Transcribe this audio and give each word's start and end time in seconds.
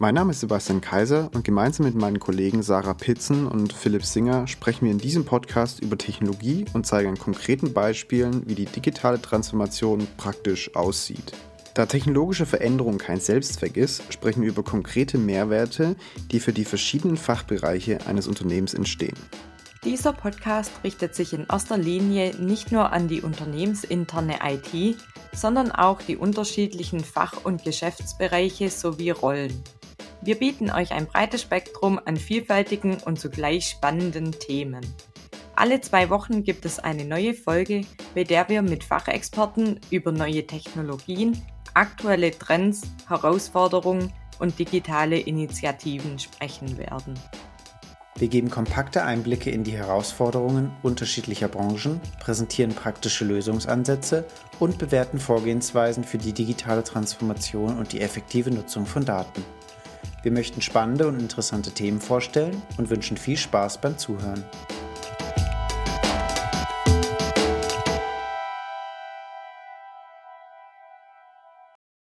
Mein 0.00 0.16
Name 0.16 0.32
ist 0.32 0.40
Sebastian 0.40 0.80
Kaiser 0.80 1.30
und 1.34 1.44
gemeinsam 1.44 1.86
mit 1.86 1.94
meinen 1.94 2.18
Kollegen 2.18 2.64
Sarah 2.64 2.94
Pitzen 2.94 3.46
und 3.46 3.72
Philipp 3.72 4.04
Singer 4.04 4.48
sprechen 4.48 4.86
wir 4.86 4.90
in 4.90 4.98
diesem 4.98 5.24
Podcast 5.24 5.80
über 5.80 5.96
Technologie 5.96 6.64
und 6.72 6.84
zeigen 6.84 7.10
an 7.10 7.18
konkreten 7.18 7.72
Beispielen, 7.72 8.42
wie 8.48 8.56
die 8.56 8.64
digitale 8.64 9.22
Transformation 9.22 10.08
praktisch 10.16 10.74
aussieht. 10.74 11.32
Da 11.74 11.86
technologische 11.86 12.44
Veränderung 12.44 12.98
kein 12.98 13.20
Selbstzweck 13.20 13.76
ist, 13.76 14.12
sprechen 14.12 14.42
wir 14.42 14.48
über 14.48 14.64
konkrete 14.64 15.16
Mehrwerte, 15.16 15.94
die 16.32 16.40
für 16.40 16.52
die 16.52 16.64
verschiedenen 16.64 17.16
Fachbereiche 17.16 18.04
eines 18.06 18.26
Unternehmens 18.26 18.74
entstehen. 18.74 19.16
Dieser 19.84 20.12
Podcast 20.12 20.72
richtet 20.82 21.14
sich 21.14 21.34
in 21.34 21.46
erster 21.48 21.78
Linie 21.78 22.34
nicht 22.36 22.72
nur 22.72 22.92
an 22.92 23.06
die 23.06 23.20
unternehmensinterne 23.20 24.38
IT, 24.42 24.96
sondern 25.32 25.70
auch 25.70 26.00
die 26.02 26.16
unterschiedlichen 26.16 27.00
Fach- 27.00 27.44
und 27.44 27.62
Geschäftsbereiche 27.64 28.70
sowie 28.70 29.10
Rollen. 29.10 29.62
Wir 30.24 30.36
bieten 30.36 30.70
euch 30.70 30.92
ein 30.92 31.06
breites 31.06 31.42
Spektrum 31.42 32.00
an 32.02 32.16
vielfältigen 32.16 32.96
und 33.04 33.20
zugleich 33.20 33.66
spannenden 33.66 34.32
Themen. 34.32 34.80
Alle 35.54 35.82
zwei 35.82 36.08
Wochen 36.08 36.44
gibt 36.44 36.64
es 36.64 36.78
eine 36.78 37.04
neue 37.04 37.34
Folge, 37.34 37.82
bei 38.14 38.24
der 38.24 38.48
wir 38.48 38.62
mit 38.62 38.84
Fachexperten 38.84 39.80
über 39.90 40.12
neue 40.12 40.46
Technologien, 40.46 41.36
aktuelle 41.74 42.30
Trends, 42.30 42.84
Herausforderungen 43.06 44.14
und 44.38 44.58
digitale 44.58 45.18
Initiativen 45.18 46.18
sprechen 46.18 46.78
werden. 46.78 47.20
Wir 48.16 48.28
geben 48.28 48.48
kompakte 48.48 49.04
Einblicke 49.04 49.50
in 49.50 49.62
die 49.62 49.76
Herausforderungen 49.76 50.72
unterschiedlicher 50.82 51.48
Branchen, 51.48 52.00
präsentieren 52.20 52.72
praktische 52.72 53.26
Lösungsansätze 53.26 54.24
und 54.58 54.78
bewerten 54.78 55.18
Vorgehensweisen 55.18 56.02
für 56.02 56.16
die 56.16 56.32
digitale 56.32 56.82
Transformation 56.82 57.76
und 57.76 57.92
die 57.92 58.00
effektive 58.00 58.50
Nutzung 58.50 58.86
von 58.86 59.04
Daten. 59.04 59.44
Wir 60.24 60.32
möchten 60.32 60.62
spannende 60.62 61.06
und 61.06 61.20
interessante 61.20 61.70
Themen 61.70 62.00
vorstellen 62.00 62.62
und 62.78 62.88
wünschen 62.88 63.18
viel 63.18 63.36
Spaß 63.36 63.82
beim 63.82 63.98
Zuhören. 63.98 64.42